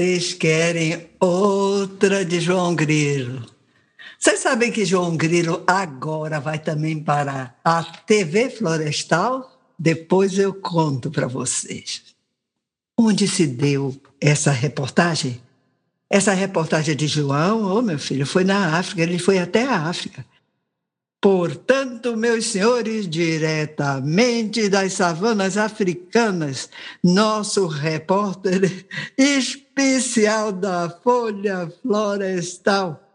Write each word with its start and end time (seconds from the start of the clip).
vocês 0.00 0.32
querem 0.32 1.10
outra 1.20 2.24
de 2.24 2.40
João 2.40 2.74
Grilo. 2.74 3.44
Vocês 4.18 4.40
sabem 4.40 4.72
que 4.72 4.86
João 4.86 5.14
Grilo 5.14 5.62
agora 5.66 6.40
vai 6.40 6.58
também 6.58 6.98
para 6.98 7.54
a 7.62 7.84
TV 7.84 8.48
Florestal? 8.48 9.60
Depois 9.78 10.38
eu 10.38 10.54
conto 10.54 11.10
para 11.10 11.26
vocês. 11.26 12.02
Onde 12.98 13.28
se 13.28 13.46
deu 13.46 13.94
essa 14.18 14.50
reportagem? 14.50 15.38
Essa 16.08 16.32
reportagem 16.32 16.96
de 16.96 17.06
João, 17.06 17.76
oh 17.76 17.82
meu 17.82 17.98
filho, 17.98 18.24
foi 18.24 18.42
na 18.42 18.78
África, 18.78 19.02
ele 19.02 19.18
foi 19.18 19.38
até 19.38 19.64
a 19.64 19.82
África. 19.82 20.24
Portanto, 21.20 22.16
meus 22.16 22.46
senhores, 22.46 23.06
diretamente 23.06 24.70
das 24.70 24.94
savanas 24.94 25.58
africanas, 25.58 26.70
nosso 27.04 27.66
repórter 27.66 28.86
especial 29.18 30.50
da 30.50 30.88
Folha 30.88 31.70
Florestal 31.82 33.06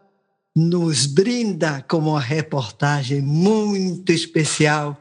nos 0.54 1.04
brinda 1.04 1.84
com 1.88 1.98
uma 1.98 2.20
reportagem 2.20 3.20
muito 3.20 4.12
especial 4.12 4.96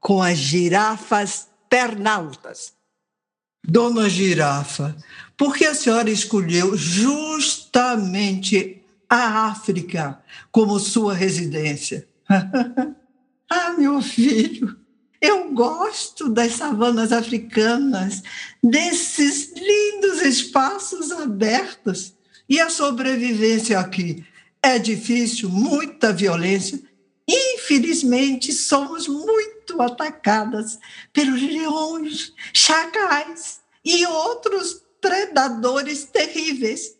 com 0.00 0.20
as 0.20 0.36
girafas 0.36 1.46
pernaltas. 1.70 2.72
Dona 3.64 4.10
Girafa, 4.10 4.96
por 5.36 5.54
que 5.54 5.64
a 5.64 5.76
senhora 5.76 6.10
escolheu 6.10 6.76
justamente 6.76 8.82
a 9.08 9.46
África 9.46 10.18
como 10.50 10.80
sua 10.80 11.14
residência? 11.14 12.10
ah, 13.50 13.72
meu 13.72 14.00
filho, 14.00 14.76
eu 15.20 15.52
gosto 15.52 16.28
das 16.28 16.54
savanas 16.54 17.12
africanas, 17.12 18.22
desses 18.62 19.52
lindos 19.54 20.20
espaços 20.22 21.12
abertos. 21.12 22.14
E 22.48 22.60
a 22.60 22.68
sobrevivência 22.68 23.78
aqui 23.78 24.24
é 24.62 24.78
difícil, 24.78 25.48
muita 25.48 26.12
violência. 26.12 26.82
Infelizmente, 27.28 28.52
somos 28.52 29.06
muito 29.06 29.80
atacadas 29.80 30.78
pelos 31.12 31.40
leões, 31.40 32.32
chacais 32.52 33.60
e 33.84 34.04
outros 34.06 34.82
predadores 35.00 36.04
terríveis. 36.04 36.96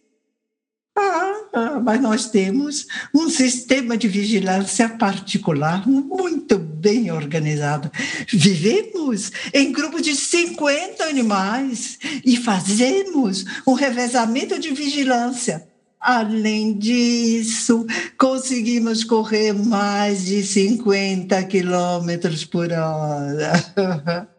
Ah, 0.95 1.81
mas 1.83 2.01
nós 2.01 2.31
temos 2.31 2.87
um 3.15 3.29
sistema 3.29 3.97
de 3.97 4.09
vigilância 4.09 4.89
particular 4.89 5.87
muito 5.89 6.59
bem 6.59 7.11
organizado. 7.11 7.91
Vivemos 8.29 9.33
em 9.55 9.73
grupos 9.73 10.03
de 10.03 10.15
50 10.15 11.05
animais 11.05 11.99
e 12.25 12.37
fazemos 12.37 13.45
um 13.67 13.73
revezamento 13.73 14.59
de 14.59 14.71
vigilância. 14.71 15.67
Além 16.01 16.77
disso, 16.77 17.87
conseguimos 18.19 19.05
correr 19.05 19.53
mais 19.53 20.25
de 20.25 20.43
50 20.43 21.43
quilômetros 21.45 22.45
por 22.45 22.73
hora. 22.73 24.29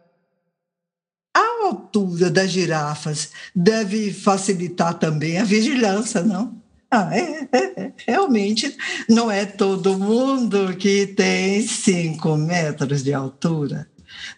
A 1.64 1.68
altura 1.68 2.30
das 2.30 2.50
girafas 2.50 3.30
deve 3.56 4.12
facilitar 4.12 4.98
também 4.98 5.38
a 5.38 5.44
vigilância, 5.44 6.22
não? 6.22 6.62
Ah, 6.90 7.08
é, 7.16 7.48
é, 7.50 7.80
é. 7.80 7.92
realmente 8.06 8.76
não 9.08 9.30
é 9.30 9.46
todo 9.46 9.98
mundo 9.98 10.76
que 10.76 11.06
tem 11.06 11.66
cinco 11.66 12.36
metros 12.36 13.02
de 13.02 13.14
altura. 13.14 13.88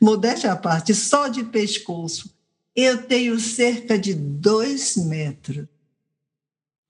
Modéstia 0.00 0.52
à 0.52 0.56
parte, 0.56 0.94
só 0.94 1.26
de 1.26 1.42
pescoço, 1.42 2.30
eu 2.74 3.02
tenho 3.02 3.40
cerca 3.40 3.98
de 3.98 4.14
dois 4.14 4.96
metros. 4.96 5.66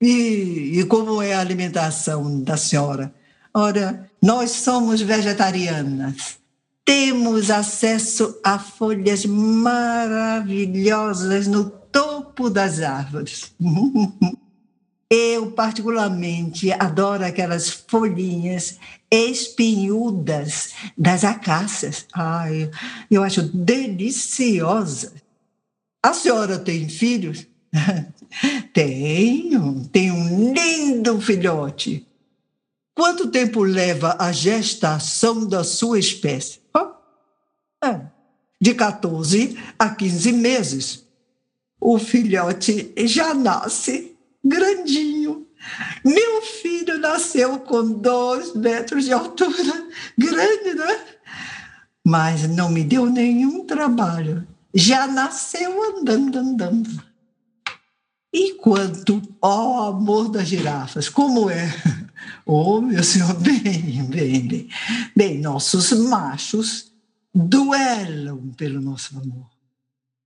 E, 0.02 0.80
e 0.80 0.84
como 0.84 1.22
é 1.22 1.32
a 1.32 1.41
alimentação 1.41 2.42
da 2.42 2.58
senhora? 2.58 3.12
Ora, 3.54 4.10
nós 4.20 4.50
somos 4.50 5.00
vegetarianas 5.00 6.38
temos 6.86 7.50
acesso 7.50 8.38
a 8.44 8.60
folhas 8.60 9.26
maravilhosas 9.26 11.48
no 11.48 11.69
topo 11.69 12.48
das 12.48 12.80
árvores. 12.80 13.52
Eu, 15.08 15.52
particularmente, 15.52 16.72
adoro 16.72 17.25
aquelas 17.25 17.70
folhinhas 17.70 18.76
espinhudas 19.08 20.72
das 20.98 21.22
acácias. 21.22 22.06
Ai, 22.12 22.69
eu 23.08 23.22
acho 23.22 23.42
deliciosas. 23.42 25.12
A 26.02 26.12
senhora 26.12 26.58
tem 26.58 26.88
filhos? 26.88 27.46
Tenho, 28.75 29.88
tenho 29.92 30.12
um 30.12 30.52
lindo 30.52 31.20
filhote. 31.20 32.04
Quanto 32.96 33.28
tempo 33.28 33.62
leva 33.62 34.16
a 34.18 34.32
gestação 34.32 35.46
da 35.46 35.62
sua 35.62 35.98
espécie? 35.98 36.60
É, 37.84 38.00
de 38.58 38.72
14 38.72 39.58
a 39.78 39.90
15 39.90 40.32
meses. 40.32 41.06
O 41.78 41.98
filhote 41.98 42.94
já 43.06 43.34
nasce 43.34 44.16
grandinho. 44.42 45.46
Meu 46.02 46.40
filho 46.40 46.98
nasceu 46.98 47.58
com 47.60 48.00
dois 48.00 48.54
metros 48.54 49.04
de 49.04 49.12
altura, 49.12 49.88
grande, 50.16 50.74
né? 50.74 51.00
Mas 52.02 52.48
não 52.48 52.70
me 52.70 52.82
deu 52.82 53.04
nenhum 53.04 53.66
trabalho. 53.66 54.48
Já 54.72 55.06
nasceu 55.06 55.98
andando, 55.98 56.38
andando. 56.38 57.04
E 58.32 58.54
quanto 58.54 59.20
ao 59.42 59.88
amor 59.88 60.30
das 60.30 60.48
girafas, 60.48 61.10
como 61.10 61.50
é? 61.50 61.70
Oh, 62.48 62.80
meu 62.80 63.02
senhor, 63.02 63.34
bem, 63.42 64.04
bem, 64.04 64.46
bem. 64.46 64.68
Bem, 65.16 65.40
nossos 65.40 65.90
machos 65.90 66.92
duelam 67.34 68.52
pelo 68.56 68.80
nosso 68.80 69.18
amor. 69.18 69.50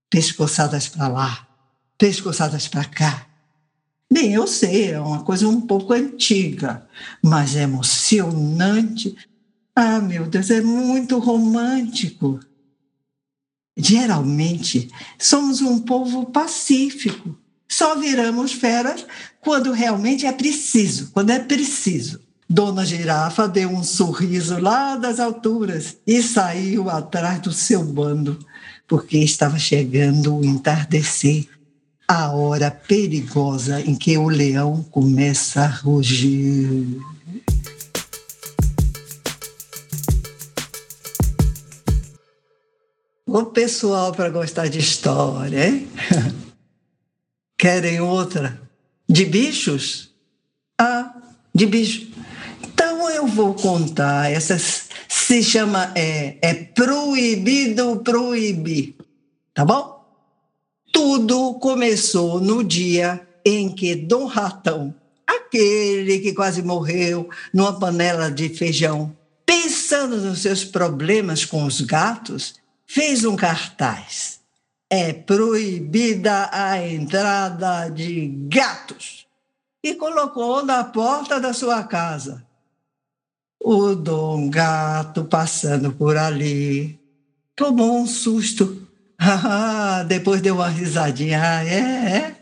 Pescoçadas 0.07 0.87
para 0.87 1.07
lá, 1.07 1.47
pescoçadas 1.97 2.67
para 2.67 2.85
cá. 2.85 3.27
Bem, 4.11 4.33
eu 4.33 4.45
sei, 4.45 4.91
é 4.91 4.99
uma 4.99 5.23
coisa 5.23 5.47
um 5.47 5.61
pouco 5.61 5.93
antiga, 5.93 6.87
mas 7.23 7.55
é 7.55 7.63
emocionante. 7.63 9.15
Ah, 9.75 9.99
meu 9.99 10.27
Deus, 10.27 10.51
é 10.51 10.61
muito 10.61 11.17
romântico. 11.17 12.39
Geralmente, 13.75 14.91
somos 15.17 15.61
um 15.61 15.79
povo 15.79 16.27
pacífico. 16.27 17.35
Só 17.71 17.95
viramos 17.95 18.51
feras 18.51 19.05
quando 19.39 19.71
realmente 19.71 20.25
é 20.25 20.31
preciso, 20.33 21.09
quando 21.13 21.29
é 21.29 21.39
preciso. 21.39 22.19
Dona 22.47 22.85
Girafa 22.85 23.47
deu 23.47 23.69
um 23.69 23.81
sorriso 23.81 24.59
lá 24.59 24.97
das 24.97 25.21
alturas 25.21 25.95
e 26.05 26.21
saiu 26.21 26.89
atrás 26.89 27.39
do 27.39 27.53
seu 27.53 27.81
bando, 27.81 28.37
porque 28.85 29.19
estava 29.19 29.57
chegando 29.57 30.35
o 30.35 30.43
entardecer, 30.43 31.47
a 32.05 32.29
hora 32.31 32.69
perigosa 32.69 33.79
em 33.79 33.95
que 33.95 34.17
o 34.17 34.27
leão 34.27 34.83
começa 34.91 35.61
a 35.61 35.67
rugir. 35.67 36.99
O 43.25 43.45
pessoal 43.45 44.11
para 44.11 44.29
gostar 44.29 44.67
de 44.67 44.79
história, 44.79 45.69
hein? 45.69 45.87
Querem 47.61 48.01
outra? 48.01 48.59
De 49.07 49.23
bichos? 49.23 50.11
Ah, 50.77 51.13
de 51.53 51.65
bichos 51.65 52.11
eu 53.21 53.27
vou 53.27 53.53
contar. 53.53 54.31
Essa 54.31 54.57
se 55.07 55.43
chama 55.43 55.91
é, 55.95 56.37
é 56.41 56.53
proibido 56.53 57.97
proibir, 57.97 58.95
tá 59.53 59.63
bom? 59.63 60.01
Tudo 60.91 61.53
começou 61.55 62.41
no 62.41 62.63
dia 62.63 63.21
em 63.45 63.69
que 63.69 63.95
Dom 63.95 64.25
Ratão, 64.25 64.93
aquele 65.25 66.19
que 66.19 66.33
quase 66.33 66.63
morreu 66.63 67.29
numa 67.53 67.79
panela 67.79 68.31
de 68.31 68.49
feijão, 68.49 69.15
pensando 69.45 70.17
nos 70.17 70.39
seus 70.39 70.65
problemas 70.65 71.45
com 71.45 71.63
os 71.63 71.79
gatos, 71.79 72.55
fez 72.87 73.23
um 73.23 73.35
cartaz. 73.35 74.40
É 74.91 75.13
proibida 75.13 76.49
a 76.51 76.85
entrada 76.85 77.87
de 77.87 78.27
gatos. 78.49 79.25
E 79.81 79.95
colocou 79.95 80.65
na 80.65 80.83
porta 80.83 81.39
da 81.39 81.53
sua 81.53 81.83
casa 81.83 82.45
o 83.63 83.93
Dom 83.95 84.49
Gato 84.49 85.23
passando 85.25 85.93
por 85.93 86.17
ali 86.17 86.99
tomou 87.55 88.01
um 88.01 88.07
susto. 88.07 88.87
Depois 90.07 90.41
deu 90.41 90.55
uma 90.55 90.69
risadinha. 90.69 91.39
Ah, 91.39 91.63
é, 91.63 91.77
é. 91.77 92.35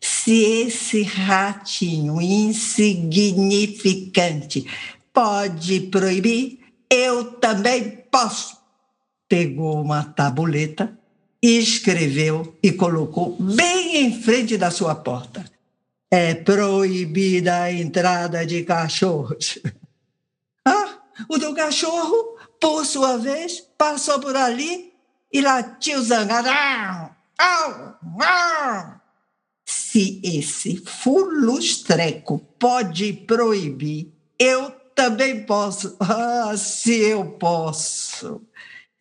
Se 0.00 0.32
esse 0.32 1.02
ratinho 1.02 2.20
insignificante 2.20 4.66
pode 5.12 5.80
proibir, 5.80 6.60
eu 6.90 7.32
também 7.32 8.04
posso. 8.10 8.58
Pegou 9.26 9.80
uma 9.80 10.04
tabuleta, 10.04 10.97
escreveu 11.42 12.56
e 12.62 12.72
colocou 12.72 13.36
bem 13.40 14.04
em 14.04 14.22
frente 14.22 14.56
da 14.56 14.70
sua 14.70 14.94
porta. 14.94 15.44
É 16.10 16.34
proibida 16.34 17.62
a 17.62 17.72
entrada 17.72 18.44
de 18.44 18.64
cachorros. 18.64 19.58
Ah, 20.70 20.98
o 21.30 21.38
do 21.38 21.54
cachorro, 21.54 22.36
por 22.60 22.84
sua 22.84 23.16
vez, 23.16 23.64
passou 23.78 24.20
por 24.20 24.36
ali 24.36 24.92
e 25.32 25.40
latiu 25.40 26.02
zangado. 26.02 26.50
Se 29.64 30.20
esse 30.22 30.76
fulustreco 30.76 32.38
pode 32.58 33.14
proibir, 33.14 34.12
eu 34.38 34.70
também 34.94 35.44
posso. 35.44 35.96
Ah, 36.00 36.54
se 36.56 36.92
eu 36.92 37.24
posso. 37.24 38.42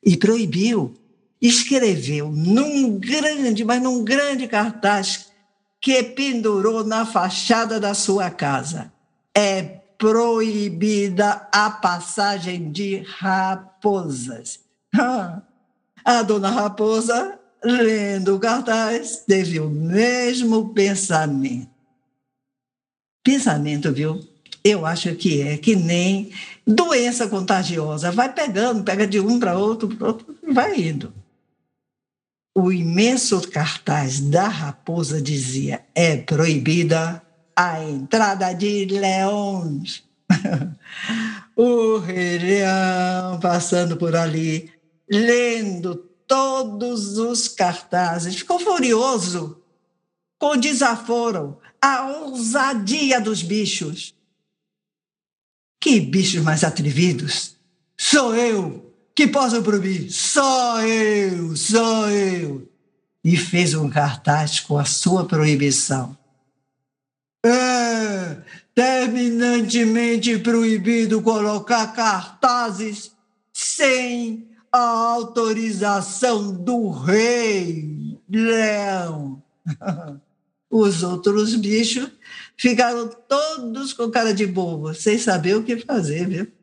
E 0.01 0.15
proibiu 0.15 0.95
escreveu 1.41 2.31
num 2.31 2.97
grande, 2.97 3.63
mas 3.63 3.81
num 3.81 4.03
grande 4.03 4.47
cartaz 4.47 5.27
que 5.79 6.01
pendurou 6.03 6.83
na 6.83 7.05
fachada 7.05 7.79
da 7.79 7.93
sua 7.93 8.29
casa. 8.29 8.91
É 9.33 9.61
proibida 9.97 11.47
a 11.51 11.69
passagem 11.69 12.71
de 12.71 13.03
raposas. 13.19 14.59
A 16.05 16.21
dona 16.23 16.49
Raposa, 16.49 17.37
lendo 17.61 18.33
o 18.33 18.39
cartaz, 18.39 19.25
teve 19.27 19.59
o 19.59 19.69
mesmo 19.69 20.69
pensamento. 20.73 21.69
Pensamento, 23.21 23.91
viu? 23.91 24.25
Eu 24.63 24.85
acho 24.85 25.13
que 25.15 25.41
é 25.41 25.57
que 25.57 25.75
nem 25.75 26.31
doença 26.65 27.27
contagiosa. 27.27 28.09
Vai 28.09 28.33
pegando, 28.33 28.85
pega 28.85 29.05
de 29.05 29.19
um 29.19 29.37
para 29.37 29.57
outro, 29.57 29.97
outro, 29.99 30.33
vai 30.49 30.79
indo 30.79 31.13
o 32.57 32.71
imenso 32.71 33.39
cartaz 33.51 34.19
da 34.19 34.47
raposa 34.47 35.21
dizia: 35.21 35.85
é 35.93 36.17
proibida 36.17 37.21
a 37.55 37.83
entrada 37.83 38.51
de 38.51 38.85
leões. 38.85 40.03
o 41.55 41.99
rei 41.99 42.39
leão 42.39 43.39
passando 43.39 43.95
por 43.95 44.15
ali, 44.15 44.71
lendo 45.07 45.97
todos 46.25 47.19
os 47.19 47.47
cartazes, 47.47 48.35
ficou 48.35 48.59
furioso 48.59 49.61
com 50.39 50.53
o 50.53 50.57
desaforo, 50.57 51.59
a 51.79 52.07
ousadia 52.07 53.21
dos 53.21 53.43
bichos. 53.43 54.15
Que 55.79 55.99
bichos 55.99 56.41
mais 56.41 56.63
atrevidos! 56.63 57.55
Sou 57.95 58.35
eu, 58.35 58.86
que 59.17 59.27
possa 59.27 59.63
proibir. 59.63 60.11
Só 60.11 60.79
eu, 60.83 61.55
só 61.55 62.07
eu. 62.11 62.69
E 63.23 63.35
fez 63.35 63.73
um 63.73 63.89
cartaz 63.89 64.59
com 64.59 64.77
a 64.77 64.85
sua 64.85 65.25
proibição. 65.25 66.15
É 67.43 68.37
terminantemente 68.75 70.37
proibido 70.37 71.19
colocar 71.23 71.87
cartazes 71.93 73.11
sem 73.51 74.47
a 74.71 74.77
autorização 74.77 76.53
do 76.53 76.91
rei 76.91 78.19
leão. 78.29 79.41
Os 80.69 81.01
outros 81.01 81.55
bichos 81.55 82.11
ficaram 82.55 83.09
todos 83.27 83.93
com 83.93 84.11
cara 84.11 84.31
de 84.31 84.45
bobo, 84.45 84.93
sem 84.93 85.17
saber 85.17 85.55
o 85.55 85.63
que 85.63 85.77
fazer, 85.77 86.27
viu? 86.27 86.56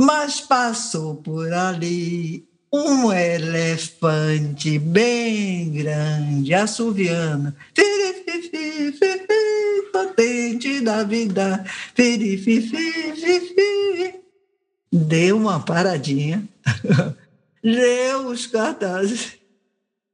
Mas 0.00 0.40
passou 0.40 1.16
por 1.16 1.52
ali 1.52 2.46
um 2.72 3.12
elefante 3.12 4.78
bem 4.78 5.72
grande, 5.72 6.54
assoviando. 6.54 7.52
Potente 9.92 10.80
da 10.82 11.02
vida. 11.02 11.64
Deu 14.92 15.36
uma 15.36 15.58
paradinha, 15.58 16.48
leu 17.60 18.28
os 18.28 18.46
cartazes. 18.46 19.32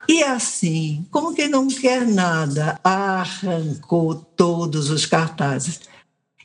E 0.09 0.23
assim, 0.23 1.07
como 1.11 1.35
que 1.35 1.47
não 1.47 1.69
quer 1.69 2.07
nada, 2.07 2.81
arrancou 2.83 4.15
todos 4.15 4.89
os 4.89 5.05
cartazes 5.05 5.81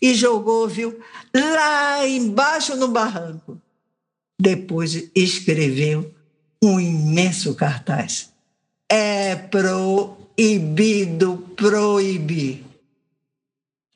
e 0.01 0.13
jogou, 0.13 0.67
viu, 0.67 0.99
lá 1.33 2.07
embaixo 2.07 2.75
no 2.75 2.87
barranco. 2.87 3.61
Depois 4.39 5.09
escreveu 5.15 6.13
um 6.63 6.79
imenso 6.79 7.53
cartaz. 7.55 8.31
É 8.87 9.35
proibido 9.35 10.17
proibir. 11.55 12.63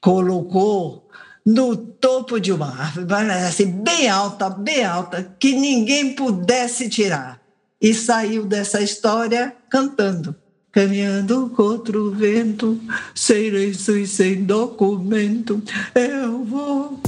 Colocou 0.02 1.10
no 1.46 1.76
topo 1.76 2.40
de 2.40 2.52
uma 2.52 2.68
árvore, 2.68 3.32
assim, 3.32 3.66
bem 3.66 4.10
alta, 4.10 4.50
bem 4.50 4.84
alta, 4.84 5.36
que 5.40 5.54
ninguém 5.54 6.14
pudesse 6.14 6.90
tirar. 6.90 7.42
E 7.82 7.94
saiu 7.94 8.46
dessa 8.46 8.82
história 8.82 9.56
cantando. 9.70 10.36
Caminhando 10.74 11.52
contra 11.52 12.02
o 12.02 12.10
vento, 12.10 12.82
sem 13.14 13.52
lenço 13.52 13.96
e 13.96 14.08
sem 14.08 14.44
documento, 14.44 15.62
eu 15.94 16.44
vou. 16.44 17.00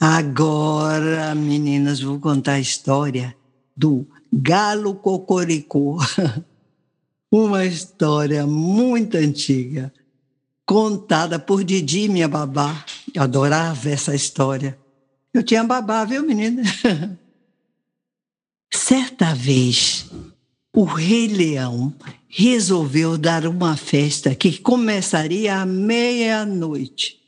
Agora, 0.00 1.36
meninas, 1.36 2.00
vou 2.00 2.18
contar 2.18 2.54
a 2.54 2.60
história 2.60 3.36
do 3.76 4.04
Galo 4.32 4.96
Cocoricó. 4.96 5.98
Uma 7.30 7.64
história 7.64 8.44
muito 8.44 9.16
antiga, 9.16 9.94
contada 10.66 11.38
por 11.38 11.62
Didi, 11.62 12.08
minha 12.08 12.26
babá. 12.26 12.84
Eu 13.14 13.22
adorava 13.22 13.88
essa 13.88 14.16
história. 14.16 14.76
Eu 15.32 15.44
tinha 15.44 15.62
babá, 15.62 16.04
viu, 16.04 16.26
menina? 16.26 16.64
Certa 18.90 19.36
vez, 19.36 20.10
o 20.74 20.82
Rei 20.82 21.28
Leão 21.28 21.94
resolveu 22.26 23.16
dar 23.16 23.46
uma 23.46 23.76
festa 23.76 24.34
que 24.34 24.58
começaria 24.58 25.60
à 25.60 25.64
meia-noite. 25.64 27.20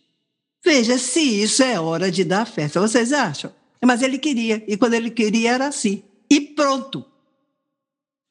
Veja 0.64 0.99
se 0.99 1.21
isso 1.21 1.62
é 1.62 1.78
hora 1.78 2.11
de 2.11 2.25
dar 2.25 2.47
festa, 2.47 2.81
vocês 2.81 3.12
acham? 3.12 3.52
Mas 3.81 4.02
ele 4.02 4.19
queria, 4.19 4.64
e 4.66 4.76
quando 4.76 4.95
ele 4.95 5.09
queria 5.09 5.52
era 5.52 5.69
assim. 5.69 6.02
E 6.28 6.40
pronto! 6.40 7.04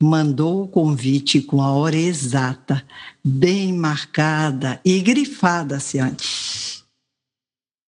Mandou 0.04 0.64
o 0.64 0.68
convite 0.68 1.42
com 1.42 1.62
a 1.62 1.72
hora 1.72 1.96
exata, 1.96 2.86
bem 3.24 3.72
marcada 3.72 4.82
e 4.84 5.00
grifada 5.00 5.78
assim 5.78 6.00
antes. 6.00 6.71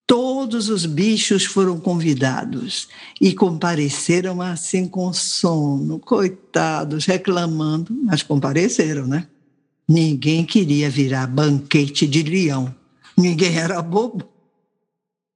Todos 0.05 0.69
os 0.69 0.85
bichos 0.85 1.45
foram 1.45 1.79
convidados 1.79 2.89
e 3.21 3.33
compareceram 3.33 4.41
assim 4.41 4.87
com 4.87 5.13
sono, 5.13 5.97
coitados, 5.97 7.05
reclamando, 7.05 7.95
mas 8.03 8.21
compareceram, 8.21 9.07
né? 9.07 9.27
Ninguém 9.87 10.45
queria 10.45 10.89
virar 10.89 11.27
banquete 11.27 12.05
de 12.05 12.21
leão, 12.21 12.73
ninguém 13.17 13.57
era 13.57 13.81
bobo. 13.81 14.27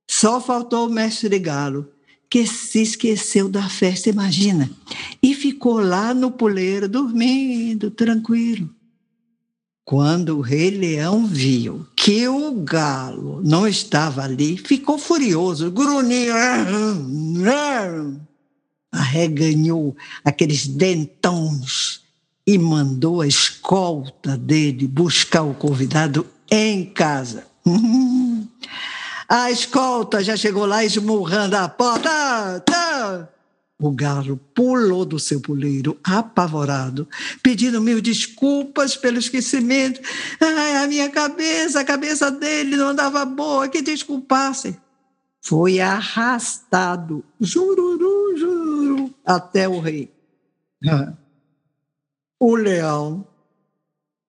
Só 0.10 0.42
faltou 0.42 0.88
o 0.88 0.92
mestre 0.92 1.38
Galo, 1.40 1.90
que 2.30 2.46
se 2.46 2.82
esqueceu 2.82 3.48
da 3.48 3.70
festa, 3.70 4.10
imagina, 4.10 4.70
e 5.24 5.34
ficou 5.34 5.80
lá 5.80 6.14
no 6.14 6.32
puleiro 6.32 6.90
dormindo, 6.90 7.90
tranquilo. 7.90 8.70
Quando 9.86 10.38
o 10.38 10.42
rei 10.42 10.70
leão 10.70 11.26
viu 11.26 11.86
que 12.08 12.26
o 12.26 12.54
galo 12.64 13.42
não 13.44 13.68
estava 13.68 14.24
ali, 14.24 14.56
ficou 14.56 14.98
furioso, 14.98 15.70
grunhiu, 15.70 16.34
arreganhou 18.90 19.94
aqueles 20.24 20.66
dentões 20.68 22.00
e 22.48 22.58
mandou 22.58 23.20
a 23.20 23.28
escolta 23.28 24.38
dele 24.38 24.88
buscar 24.88 25.42
o 25.42 25.54
convidado 25.54 26.26
em 26.50 26.86
casa. 26.86 27.46
A 29.28 29.52
escolta 29.52 30.24
já 30.24 30.38
chegou 30.38 30.66
lá 30.66 30.86
esmurrando 30.86 31.58
a 31.58 31.68
porta. 31.68 32.64
O 33.80 33.92
galo 33.92 34.38
pulou 34.56 35.06
do 35.06 35.20
seu 35.20 35.40
puleiro, 35.40 36.00
apavorado, 36.04 37.08
pedindo 37.44 37.80
mil 37.80 38.02
desculpas 38.02 38.98
pelo 38.98 39.20
esquecimento. 39.20 40.02
Ai, 40.42 40.78
a 40.78 40.88
minha 40.88 41.10
cabeça, 41.10 41.80
a 41.80 41.86
cabeça 41.86 42.32
dele 42.32 42.76
não 42.76 42.88
andava 42.88 43.24
boa, 43.24 43.70
que 43.70 43.84
desculpassem. 43.84 44.76
Foi 45.40 45.80
arrastado, 45.80 47.24
jururu, 47.40 48.36
juro, 48.36 49.14
até 49.24 49.70
o 49.70 49.80
rei. 49.80 50.12
O 52.40 52.56
leão 52.56 53.28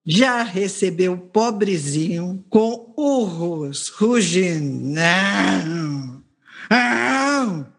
já 0.04 0.42
recebeu 0.42 1.14
o 1.14 1.18
pobrezinho 1.18 2.44
com 2.50 2.92
urros, 2.98 3.88
rugindo. 3.88 4.90
Não, 4.90 6.22
não 6.70 7.77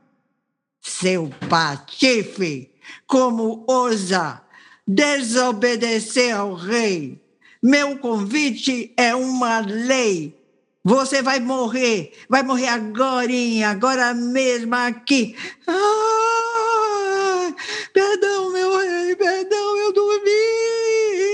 seu 1.00 1.30
patife, 1.50 2.70
como 3.08 3.64
ousa 3.68 4.42
desobedecer 4.86 6.36
ao 6.36 6.54
rei. 6.54 7.22
Meu 7.62 7.98
convite 7.98 8.94
é 8.98 9.16
uma 9.16 9.60
lei. 9.60 10.36
Você 10.84 11.22
vai 11.22 11.40
morrer, 11.40 12.14
vai 12.28 12.42
morrer 12.42 12.68
agora, 12.68 13.32
agora 13.70 14.14
mesmo 14.14 14.76
aqui. 14.76 15.36
Ah, 15.68 17.54
perdão, 17.94 18.52
meu 18.52 18.78
rei, 18.78 19.16
perdão, 19.16 19.78
eu 19.78 19.94
dormi, 19.94 20.32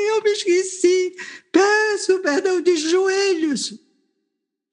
eu 0.10 0.24
me 0.24 0.32
esqueci. 0.32 1.16
Peço 1.52 2.20
perdão 2.20 2.62
de 2.62 2.76
joelhos. 2.76 3.80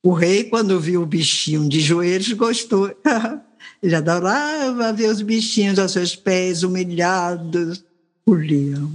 O 0.02 0.12
rei, 0.12 0.44
quando 0.44 0.80
viu 0.80 1.02
o 1.02 1.06
bichinho 1.06 1.68
de 1.68 1.80
joelhos, 1.80 2.32
gostou. 2.32 2.90
Ele 3.82 3.96
adorava 3.96 4.92
ver 4.92 5.10
os 5.10 5.22
bichinhos 5.22 5.78
aos 5.78 5.92
seus 5.92 6.14
pés, 6.14 6.62
humilhados. 6.62 7.84
O 8.24 8.34
leão 8.34 8.92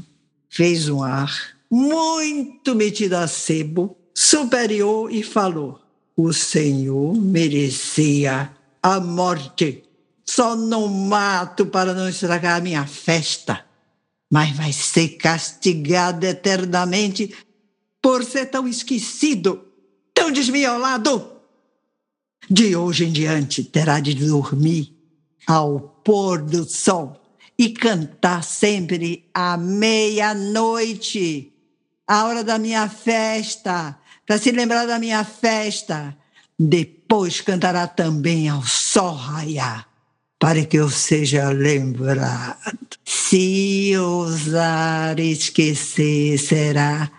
fez 0.49 0.87
um 0.87 1.03
ar 1.03 1.29
muito 1.69 2.73
metido 2.73 3.15
a 3.15 3.27
sebo, 3.27 3.97
superior, 4.13 5.11
e 5.11 5.21
falou: 5.21 5.81
O 6.15 6.31
Senhor 6.31 7.13
merecia 7.15 8.51
a 8.81 8.99
morte. 8.99 9.83
Só 10.25 10.55
não 10.55 10.87
mato 10.87 11.65
para 11.65 11.93
não 11.93 12.07
estragar 12.07 12.57
a 12.57 12.61
minha 12.61 12.85
festa, 12.85 13.65
mas 14.31 14.55
vai 14.55 14.73
ser 14.73 15.09
castigado 15.09 16.25
eternamente 16.25 17.33
por 18.01 18.23
ser 18.23 18.47
tão 18.47 18.67
esquecido 18.67 19.67
tão 20.17 20.31
desmiolado. 20.31 21.36
De 22.49 22.75
hoje 22.75 23.05
em 23.05 23.11
diante 23.11 23.63
terá 23.63 23.99
de 23.99 24.13
dormir 24.13 24.93
ao 25.45 25.79
pôr 26.03 26.41
do 26.41 26.63
sol 26.63 27.21
e 27.57 27.69
cantar 27.69 28.43
sempre 28.43 29.27
à 29.33 29.57
meia-noite, 29.57 31.51
a 32.05 32.25
hora 32.25 32.43
da 32.43 32.59
minha 32.59 32.87
festa, 32.87 33.97
para 34.25 34.37
se 34.37 34.51
lembrar 34.51 34.85
da 34.85 34.99
minha 34.99 35.23
festa. 35.23 36.15
Depois 36.59 37.41
cantará 37.41 37.87
também 37.87 38.47
ao 38.49 38.63
sol 38.63 39.15
raiar, 39.15 39.87
para 40.39 40.65
que 40.65 40.77
eu 40.77 40.89
seja 40.89 41.49
lembrado. 41.49 42.97
Se 43.03 43.97
ousar 43.97 45.19
esquecer, 45.19 46.37
será 46.37 47.11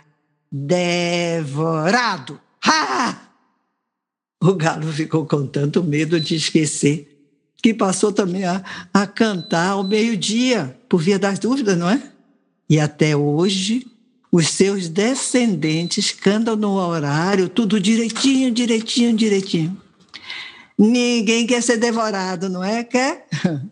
devorado. 0.51 2.41
Ha! 2.65 3.28
O 4.41 4.55
galo 4.55 4.93
ficou 4.93 5.27
com 5.27 5.47
tanto 5.47 5.83
medo 5.83 6.21
de 6.21 6.37
esquecer 6.37 7.19
que 7.61 7.75
passou 7.75 8.13
também 8.13 8.45
a, 8.45 8.63
a 8.95 9.07
cantar 9.07 9.71
ao 9.71 9.83
meio-dia, 9.83 10.79
por 10.89 11.01
via 11.01 11.19
das 11.19 11.39
dúvidas, 11.39 11.77
não 11.77 11.91
é? 11.91 12.01
E 12.71 12.79
até 12.79 13.17
hoje, 13.17 13.85
os 14.31 14.49
seus 14.49 14.89
descendentes 14.89 16.13
cantam 16.13 16.55
no 16.55 16.75
horário, 16.75 17.49
tudo 17.49 17.81
direitinho, 17.81 18.53
direitinho, 18.53 19.17
direitinho. 19.17 19.81
Ninguém 20.79 21.47
quer 21.47 21.63
ser 21.63 21.79
devorado, 21.79 22.49
não 22.49 22.63
é? 22.63 22.85
Quer? 22.85 23.27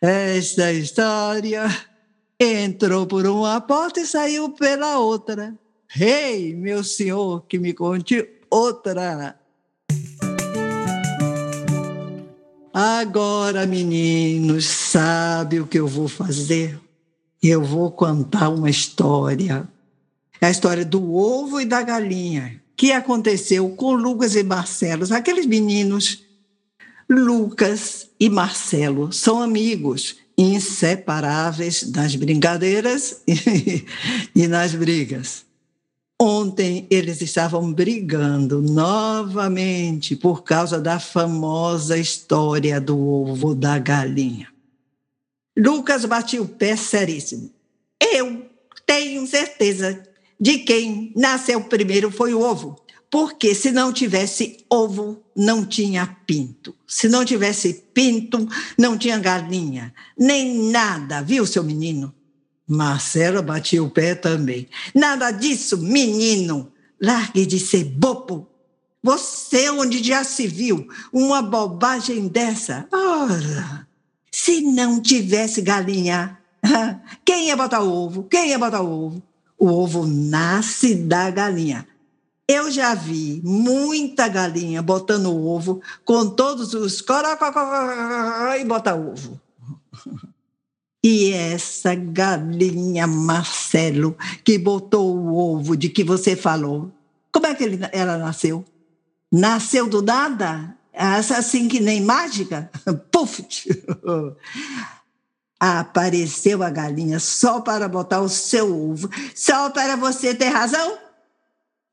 Esta 0.00 0.72
história 0.72 1.64
entrou 2.38 3.06
por 3.06 3.26
uma 3.26 3.60
porta 3.60 4.00
e 4.00 4.06
saiu 4.06 4.50
pela 4.50 4.98
outra. 4.98 5.58
Rei, 5.88 6.50
hey, 6.50 6.54
meu 6.54 6.84
senhor, 6.84 7.44
que 7.48 7.58
me 7.58 7.72
conte 7.74 8.24
outra. 8.48 9.39
Agora, 12.72 13.66
meninos, 13.66 14.64
sabe 14.64 15.58
o 15.58 15.66
que 15.66 15.78
eu 15.78 15.88
vou 15.88 16.06
fazer? 16.06 16.78
Eu 17.42 17.64
vou 17.64 17.90
contar 17.90 18.48
uma 18.48 18.70
história. 18.70 19.68
É 20.40 20.46
a 20.46 20.50
história 20.50 20.84
do 20.84 21.14
ovo 21.14 21.60
e 21.60 21.64
da 21.64 21.82
galinha, 21.82 22.62
que 22.76 22.92
aconteceu 22.92 23.68
com 23.70 23.92
Lucas 23.92 24.36
e 24.36 24.44
Marcelo, 24.44 25.04
aqueles 25.12 25.46
meninos. 25.46 26.22
Lucas 27.08 28.08
e 28.20 28.30
Marcelo 28.30 29.12
são 29.12 29.42
amigos 29.42 30.18
inseparáveis 30.38 31.90
nas 31.90 32.14
brincadeiras 32.14 33.22
e 34.34 34.46
nas 34.46 34.76
brigas. 34.76 35.44
Ontem 36.22 36.86
eles 36.90 37.22
estavam 37.22 37.72
brigando 37.72 38.60
novamente 38.60 40.14
por 40.14 40.42
causa 40.42 40.78
da 40.78 41.00
famosa 41.00 41.96
história 41.96 42.78
do 42.78 42.98
ovo 42.98 43.54
da 43.54 43.78
galinha. 43.78 44.48
Lucas 45.56 46.04
batia 46.04 46.42
o 46.42 46.46
pé 46.46 46.76
seríssimo. 46.76 47.50
Eu 47.98 48.44
tenho 48.84 49.26
certeza 49.26 50.02
de 50.38 50.58
quem 50.58 51.10
nasceu 51.16 51.64
primeiro 51.64 52.10
foi 52.10 52.34
o 52.34 52.42
ovo. 52.42 52.76
Porque 53.10 53.54
se 53.54 53.72
não 53.72 53.90
tivesse 53.90 54.58
ovo, 54.70 55.22
não 55.34 55.64
tinha 55.64 56.06
pinto. 56.26 56.76
Se 56.86 57.08
não 57.08 57.24
tivesse 57.24 57.82
pinto, 57.94 58.46
não 58.78 58.98
tinha 58.98 59.18
galinha. 59.18 59.94
Nem 60.18 60.70
nada, 60.70 61.22
viu, 61.22 61.46
seu 61.46 61.64
menino? 61.64 62.14
Marcela 62.70 63.42
batia 63.42 63.82
o 63.82 63.90
pé 63.90 64.14
também. 64.14 64.68
Nada 64.94 65.32
disso, 65.32 65.76
menino. 65.76 66.70
Largue 67.02 67.44
de 67.44 67.58
ser 67.58 67.82
bobo. 67.82 68.48
Você, 69.02 69.68
onde 69.70 70.00
já 70.04 70.22
se 70.22 70.46
viu 70.46 70.86
uma 71.12 71.42
bobagem 71.42 72.28
dessa? 72.28 72.86
Ora, 72.92 73.88
se 74.30 74.60
não 74.60 75.00
tivesse 75.00 75.60
galinha, 75.62 76.38
quem 77.24 77.48
ia 77.48 77.56
botar 77.56 77.80
o 77.80 77.92
ovo? 77.92 78.22
Quem 78.22 78.50
ia 78.50 78.58
botar 78.58 78.82
o 78.82 79.06
ovo? 79.06 79.22
O 79.58 79.68
ovo 79.68 80.06
nasce 80.06 80.94
da 80.94 81.28
galinha. 81.28 81.88
Eu 82.46 82.70
já 82.70 82.94
vi 82.94 83.40
muita 83.44 84.28
galinha 84.28 84.80
botando 84.80 85.26
o 85.26 85.46
ovo 85.48 85.82
com 86.04 86.28
todos 86.28 86.72
os 86.72 87.02
e 88.60 88.64
bota 88.64 88.94
ovo. 88.94 89.40
E 91.02 91.32
essa 91.32 91.94
galinha 91.94 93.06
Marcelo 93.06 94.16
que 94.44 94.58
botou 94.58 95.16
o 95.16 95.34
ovo 95.34 95.74
de 95.76 95.88
que 95.88 96.04
você 96.04 96.36
falou, 96.36 96.92
como 97.32 97.46
é 97.46 97.54
que 97.54 97.64
ele, 97.64 97.78
ela 97.90 98.18
nasceu? 98.18 98.64
Nasceu 99.32 99.88
do 99.88 100.02
nada? 100.02 100.76
Assim 100.92 101.68
que 101.68 101.80
nem 101.80 102.02
mágica? 102.02 102.70
Puf! 103.10 103.42
Apareceu 105.58 106.62
a 106.62 106.70
galinha 106.70 107.18
só 107.18 107.60
para 107.60 107.88
botar 107.88 108.20
o 108.20 108.28
seu 108.28 108.90
ovo, 108.90 109.08
só 109.34 109.70
para 109.70 109.96
você 109.96 110.34
ter 110.34 110.48
razão? 110.48 110.98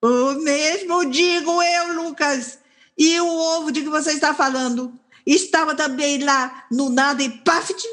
O 0.01 0.33
mesmo 0.33 1.09
digo 1.09 1.61
eu, 1.61 2.03
Lucas. 2.03 2.59
E 2.97 3.19
o 3.19 3.27
ovo 3.27 3.71
de 3.71 3.81
que 3.81 3.89
você 3.89 4.11
está 4.11 4.33
falando 4.33 4.93
estava 5.25 5.75
também 5.75 6.23
lá 6.23 6.65
no 6.71 6.89
nada 6.89 7.21
e 7.21 7.29
paft? 7.29 7.83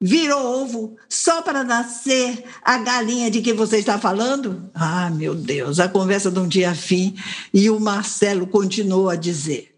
Virou 0.00 0.62
ovo 0.62 0.96
só 1.08 1.42
para 1.42 1.64
nascer 1.64 2.44
a 2.62 2.78
galinha 2.78 3.30
de 3.30 3.42
que 3.42 3.52
você 3.52 3.78
está 3.78 3.98
falando? 3.98 4.70
Ah, 4.74 5.10
meu 5.10 5.34
Deus, 5.34 5.80
a 5.80 5.88
conversa 5.88 6.30
de 6.30 6.38
um 6.38 6.46
dia 6.46 6.74
fim 6.74 7.16
e 7.52 7.68
o 7.68 7.80
Marcelo 7.80 8.46
continuou 8.46 9.08
a 9.08 9.16
dizer. 9.16 9.74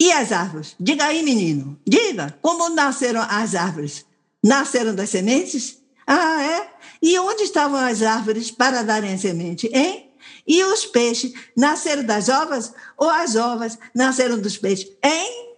E 0.00 0.10
as 0.12 0.32
árvores? 0.32 0.74
Diga 0.80 1.04
aí, 1.04 1.22
menino, 1.22 1.78
diga, 1.86 2.36
como 2.42 2.68
nasceram 2.70 3.22
as 3.22 3.54
árvores? 3.54 4.04
Nasceram 4.42 4.94
das 4.94 5.10
sementes? 5.10 5.78
Ah, 6.06 6.42
é? 6.42 6.70
E 7.00 7.18
onde 7.18 7.44
estavam 7.44 7.78
as 7.78 8.02
árvores 8.02 8.50
para 8.50 8.82
darem 8.82 9.16
semente, 9.16 9.70
hein? 9.72 10.10
E 10.46 10.62
os 10.64 10.84
peixes 10.86 11.32
nasceram 11.56 12.04
das 12.04 12.28
ovas 12.28 12.72
ou 12.96 13.08
as 13.08 13.36
ovas 13.36 13.78
nasceram 13.94 14.38
dos 14.38 14.56
peixes, 14.56 14.90
hein? 15.04 15.56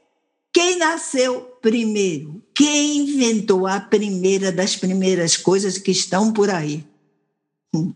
Quem 0.53 0.77
nasceu 0.77 1.54
primeiro? 1.65 2.43
Quem 2.55 2.99
inventou 2.99 3.67
a 3.67 3.81
primeira 3.81 4.53
das 4.53 4.77
primeiras 4.77 5.35
coisas 5.35 5.79
que 5.79 5.91
estão 5.91 6.31
por 6.31 6.51
aí? 6.51 6.85
Hum. 7.75 7.95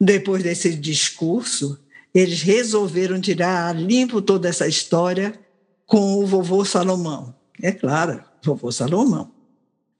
Depois 0.00 0.44
desse 0.44 0.76
discurso, 0.76 1.76
eles 2.14 2.40
resolveram 2.40 3.20
tirar 3.20 3.68
a 3.68 3.72
limpo 3.72 4.22
toda 4.22 4.48
essa 4.48 4.68
história 4.68 5.36
com 5.84 6.22
o 6.22 6.26
vovô 6.26 6.64
Salomão. 6.64 7.34
É 7.60 7.72
claro, 7.72 8.22
vovô 8.44 8.70
Salomão. 8.70 9.32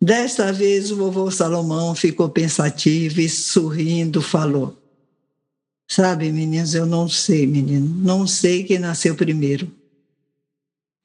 Desta 0.00 0.52
vez, 0.52 0.92
o 0.92 0.97
vovô 0.97 1.32
Salomão 1.32 1.97
ficou 1.97 2.28
pensativo 2.28 3.20
e 3.20 3.28
sorrindo 3.28 4.23
falou: 4.23 4.80
Sabe, 5.88 6.30
meninos, 6.30 6.76
eu 6.76 6.87
não 6.87 7.08
sei, 7.08 7.44
menino, 7.44 7.92
não 8.04 8.25
sei 8.25 8.62
quem 8.62 8.78
nasceu 8.78 9.16
primeiro. 9.16 9.68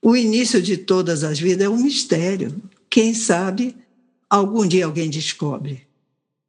O 0.03 0.17
início 0.17 0.61
de 0.61 0.75
todas 0.75 1.23
as 1.23 1.39
vidas 1.39 1.65
é 1.65 1.69
um 1.69 1.77
mistério. 1.77 2.53
Quem 2.89 3.13
sabe, 3.13 3.73
algum 4.29 4.67
dia 4.67 4.85
alguém 4.85 5.09
descobre. 5.09 5.87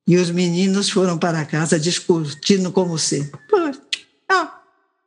E 0.08 0.16
os 0.16 0.28
meninos 0.28 0.90
foram 0.90 1.16
para 1.16 1.44
casa 1.44 1.78
discutindo 1.78 2.72
como 2.72 2.98
sempre. 2.98 3.40
Ah, 4.28 4.60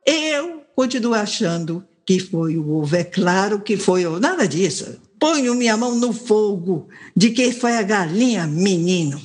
eu 0.06 0.62
continuo 0.74 1.12
achando 1.12 1.84
que 2.06 2.18
foi 2.18 2.56
o 2.56 2.70
ovo, 2.70 2.96
é 2.96 3.04
claro 3.04 3.60
que 3.60 3.76
foi 3.76 4.06
o. 4.06 4.18
Nada 4.18 4.48
disso. 4.48 4.96
Ponho 5.20 5.54
minha 5.54 5.76
mão 5.76 5.94
no 5.94 6.14
fogo 6.14 6.88
de 7.14 7.30
que 7.30 7.52
foi 7.52 7.76
a 7.76 7.82
galinha, 7.82 8.46
menino. 8.46 9.20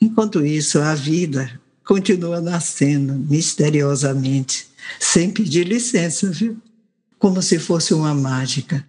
Enquanto 0.00 0.44
isso, 0.44 0.80
a 0.80 0.92
vida 0.96 1.60
continua 1.84 2.40
nascendo 2.40 3.12
misteriosamente, 3.14 4.66
sem 4.98 5.30
pedir 5.30 5.68
licença, 5.68 6.30
viu? 6.30 6.56
Como 7.26 7.42
se 7.42 7.58
fosse 7.58 7.92
uma 7.92 8.14
mágica. 8.14 8.86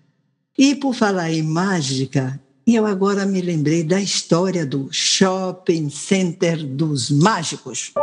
E 0.56 0.76
por 0.76 0.94
falar 0.94 1.32
em 1.32 1.42
mágica, 1.42 2.40
eu 2.68 2.86
agora 2.86 3.26
me 3.26 3.42
lembrei 3.42 3.84
da 3.84 4.00
história 4.00 4.64
do 4.64 4.90
Shopping 4.92 5.90
Center 5.90 6.64
dos 6.64 7.10
Mágicos. 7.10 7.94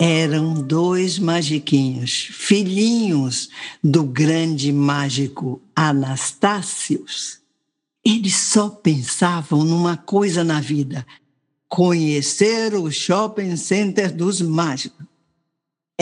Eram 0.00 0.54
dois 0.54 1.18
magiquinhos, 1.18 2.30
filhinhos 2.32 3.50
do 3.84 4.02
grande 4.02 4.72
mágico 4.72 5.60
Anastácios. 5.76 7.40
Eles 8.02 8.34
só 8.34 8.70
pensavam 8.70 9.62
numa 9.62 9.98
coisa 9.98 10.42
na 10.42 10.58
vida: 10.58 11.06
conhecer 11.68 12.72
o 12.72 12.90
shopping 12.90 13.56
center 13.56 14.10
dos 14.10 14.40
mágicos. 14.40 15.11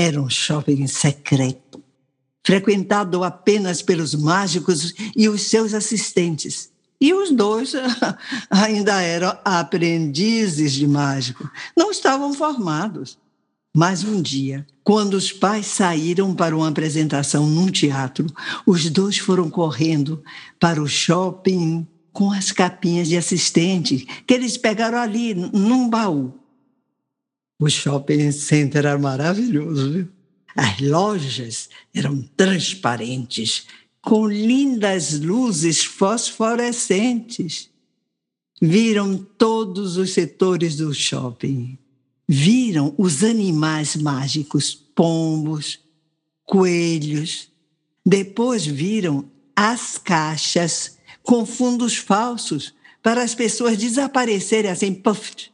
Era 0.03 0.19
um 0.19 0.31
shopping 0.31 0.87
secreto, 0.87 1.85
frequentado 2.43 3.23
apenas 3.23 3.83
pelos 3.83 4.15
mágicos 4.15 4.95
e 5.15 5.29
os 5.29 5.43
seus 5.43 5.75
assistentes. 5.75 6.71
E 6.99 7.13
os 7.13 7.31
dois 7.31 7.75
ainda 8.51 9.03
eram 9.03 9.37
aprendizes 9.45 10.73
de 10.73 10.87
mágico, 10.87 11.47
não 11.77 11.91
estavam 11.91 12.33
formados. 12.33 13.19
Mas 13.77 14.03
um 14.03 14.23
dia, 14.23 14.67
quando 14.83 15.13
os 15.13 15.31
pais 15.31 15.67
saíram 15.67 16.35
para 16.35 16.57
uma 16.57 16.69
apresentação 16.69 17.47
num 17.47 17.71
teatro, 17.71 18.25
os 18.65 18.89
dois 18.89 19.19
foram 19.19 19.51
correndo 19.51 20.23
para 20.59 20.83
o 20.83 20.89
shopping 20.89 21.87
com 22.11 22.33
as 22.33 22.51
capinhas 22.53 23.07
de 23.07 23.19
assistente 23.19 24.07
que 24.27 24.33
eles 24.33 24.57
pegaram 24.57 24.97
ali 24.97 25.35
num 25.35 25.91
baú. 25.91 26.40
O 27.61 27.69
shopping 27.69 28.33
center 28.33 28.87
era 28.87 28.99
maravilhoso, 28.99 29.93
viu? 29.93 30.09
As 30.57 30.81
lojas 30.81 31.69
eram 31.95 32.23
transparentes, 32.37 33.67
com 34.03 34.27
lindas 34.27 35.21
luzes 35.21 35.85
fosforescentes. 35.85 37.69
Viram 38.61 39.17
todos 39.17 39.97
os 39.97 40.13
setores 40.13 40.77
do 40.77 40.93
shopping 40.93 41.79
viram 42.33 42.95
os 42.97 43.25
animais 43.25 43.97
mágicos, 43.97 44.73
pombos, 44.73 45.81
coelhos. 46.47 47.49
Depois 48.07 48.65
viram 48.65 49.29
as 49.57 49.99
caixas 49.99 50.97
com 51.25 51.45
fundos 51.45 51.97
falsos 51.97 52.73
para 53.03 53.25
as 53.25 53.35
pessoas 53.35 53.77
desaparecerem 53.77 54.71
assim, 54.71 54.95
puff. 54.95 55.50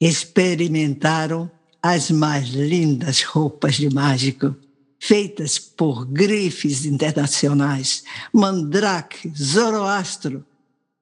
Experimentaram 0.00 1.50
as 1.82 2.10
mais 2.10 2.48
lindas 2.48 3.22
roupas 3.22 3.74
de 3.74 3.90
mágico, 3.90 4.56
feitas 4.98 5.58
por 5.58 6.06
grifes 6.06 6.86
internacionais, 6.86 8.04
Mandrake, 8.32 9.30
Zoroastro, 9.36 10.44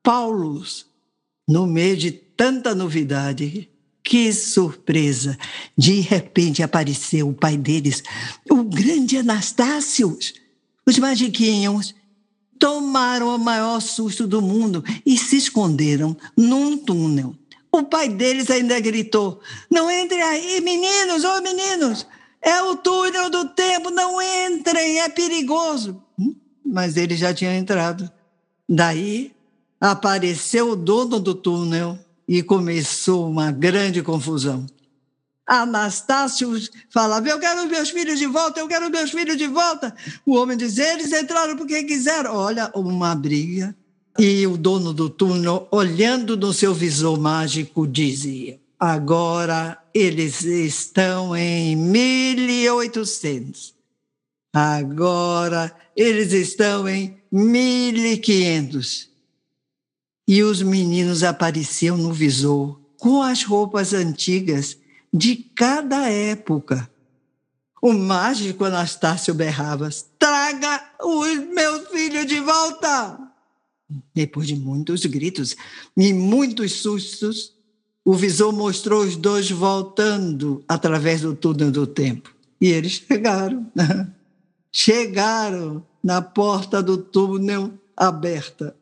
Paulus. 0.03 0.87
No 1.49 1.67
meio 1.67 1.97
de 1.97 2.11
tanta 2.11 2.75
novidade, 2.75 3.69
que 4.03 4.33
surpresa! 4.33 5.39
De 5.79 6.01
repente 6.01 6.63
apareceu 6.63 7.29
o 7.29 7.35
pai 7.35 7.57
deles, 7.57 8.03
o 8.51 8.65
grande 8.65 9.17
Anastácio. 9.19 10.19
Os 10.85 10.99
magiquinhos 10.99 11.95
tomaram 12.59 13.35
o 13.35 13.39
maior 13.39 13.81
susto 13.81 14.27
do 14.27 14.43
mundo 14.43 14.85
e 15.07 15.17
se 15.17 15.37
esconderam 15.37 16.17
num 16.37 16.77
túnel. 16.77 17.37
O 17.73 17.83
pai 17.83 18.09
deles 18.09 18.51
ainda 18.51 18.79
gritou: 18.81 19.41
Não 19.71 19.91
entrem 19.91 20.23
aí, 20.23 20.61
meninos, 20.61 21.25
ô 21.25 21.41
meninos! 21.41 22.07
É 22.41 22.61
o 22.63 22.77
túnel 22.77 23.31
do 23.31 23.49
tempo, 23.51 23.91
não 23.91 24.21
entrem, 24.21 25.01
é 25.01 25.09
perigoso. 25.09 26.03
Hum, 26.19 26.35
mas 26.65 26.97
ele 26.97 27.17
já 27.17 27.33
tinha 27.33 27.57
entrado. 27.57 28.11
Daí 28.69 29.33
apareceu 29.81 30.71
o 30.71 30.77
dono 30.77 31.21
do 31.21 31.35
túnel, 31.35 31.99
e 32.27 32.43
começou 32.43 33.29
uma 33.29 33.51
grande 33.51 34.03
confusão. 34.03 34.67
Anastácio 35.47 36.51
falava: 36.91 37.29
Eu 37.29 37.39
quero 37.39 37.69
meus 37.69 37.91
filhos 37.91 38.19
de 38.19 38.27
volta, 38.27 38.61
eu 38.61 38.69
quero 38.69 38.89
meus 38.91 39.11
filhos 39.11 39.37
de 39.37 39.47
volta. 39.47 39.95
O 40.25 40.37
homem 40.37 40.57
dizia: 40.57 40.95
Eles 40.95 41.13
entraram 41.13 41.57
porque 41.57 41.85
quiseram. 41.85 42.35
Olha, 42.35 42.71
uma 42.75 43.15
briga. 43.15 43.77
E 44.19 44.47
o 44.47 44.59
dono 44.59 44.93
do 44.93 45.09
túnel, 45.09 45.67
olhando 45.71 46.37
no 46.37 46.53
seu 46.53 46.75
visor 46.75 47.19
mágico, 47.19 47.87
dizia: 47.87 48.61
Agora 48.79 49.79
eles 49.95 50.43
estão 50.45 51.35
em 51.37 51.75
1800. 51.77 53.75
Agora 54.53 55.75
eles 55.97 56.33
estão 56.33 56.87
em 56.87 57.17
1500 57.31 59.09
e 60.29 60.43
os 60.43 60.61
meninos 60.63 61.23
apareciam 61.23 61.97
no 61.97 62.13
visor 62.13 62.79
com 62.99 63.23
as 63.23 63.45
roupas 63.45 63.95
antigas 63.95 64.77
de 65.13 65.37
cada 65.37 66.11
época. 66.11 66.91
O 67.81 67.93
mágico 67.93 68.65
Anastácio 68.65 69.33
berrava: 69.33 69.89
Traga 70.19 70.85
os 71.03 71.35
meus 71.49 71.89
filhos 71.89 72.27
de 72.27 72.41
volta! 72.41 73.32
Depois 74.15 74.47
de 74.47 74.57
muitos 74.57 75.05
gritos 75.07 75.57
e 75.97 76.13
muitos 76.13 76.73
sustos, 76.73 77.53
o 78.05 78.15
visor 78.15 78.53
mostrou 78.53 79.03
os 79.03 79.17
dois 79.17 79.51
voltando 79.51 80.65
através 80.69 81.21
do 81.21 81.35
túnel 81.35 81.71
do 81.71 81.87
tempo. 81.87 82.35
E 82.61 82.69
eles 82.69 83.03
chegaram. 83.07 83.67
chegaram 84.73 85.85
na 86.03 86.21
porta 86.21 86.83
do 86.83 86.97
túnel 86.97 87.73
aberta. 87.97 88.75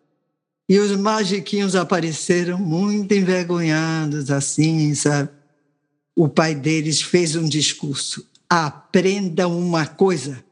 E 0.69 0.79
os 0.79 0.97
magiquinhos 0.97 1.75
apareceram 1.75 2.57
muito 2.57 3.13
envergonhados, 3.13 4.31
assim, 4.31 4.95
sabe? 4.95 5.29
O 6.15 6.29
pai 6.29 6.55
deles 6.55 7.03
fez 7.03 7.35
um 7.35 7.49
discurso. 7.49 8.25
Aprendam 8.49 9.59
uma 9.59 9.87
coisa. 9.87 10.45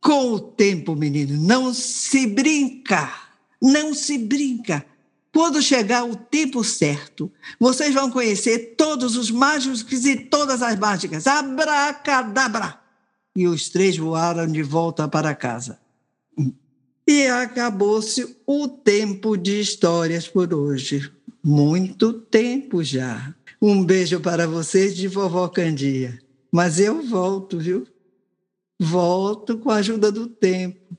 Com 0.00 0.32
o 0.32 0.40
tempo, 0.40 0.94
menino, 0.94 1.40
não 1.40 1.72
se 1.72 2.26
brinca. 2.26 3.10
Não 3.62 3.94
se 3.94 4.18
brinca. 4.18 4.84
Quando 5.32 5.62
chegar 5.62 6.04
o 6.04 6.16
tempo 6.16 6.62
certo, 6.64 7.30
vocês 7.58 7.94
vão 7.94 8.10
conhecer 8.10 8.74
todos 8.76 9.16
os 9.16 9.30
mágicos 9.30 10.04
e 10.04 10.16
todas 10.16 10.60
as 10.60 10.78
mágicas. 10.78 11.26
Abracadabra! 11.26 12.78
E 13.34 13.46
os 13.46 13.70
três 13.70 13.96
voaram 13.96 14.46
de 14.46 14.62
volta 14.62 15.08
para 15.08 15.34
casa. 15.34 15.80
E 17.06 17.26
acabou-se 17.26 18.36
o 18.46 18.68
tempo 18.68 19.36
de 19.36 19.60
histórias 19.60 20.28
por 20.28 20.52
hoje. 20.52 21.10
Muito 21.42 22.12
tempo 22.12 22.84
já. 22.84 23.34
Um 23.60 23.84
beijo 23.84 24.20
para 24.20 24.46
vocês 24.46 24.94
de 24.94 25.08
vovó 25.08 25.48
Candia. 25.48 26.18
Mas 26.50 26.78
eu 26.78 27.02
volto, 27.02 27.58
viu? 27.58 27.86
Volto 28.78 29.56
com 29.56 29.70
a 29.70 29.76
ajuda 29.76 30.12
do 30.12 30.26
tempo. 30.26 30.98